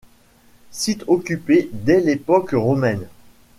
[0.71, 3.05] Site occupé dès l'époque romaine.